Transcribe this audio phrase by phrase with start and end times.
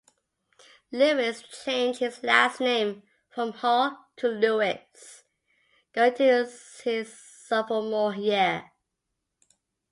[0.91, 5.23] Lewis changed his last name from Hall to Lewis
[5.93, 6.51] going into
[6.83, 7.15] his
[7.47, 8.71] sophomore year.